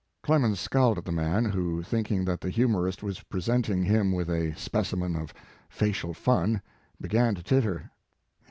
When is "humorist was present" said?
2.49-3.69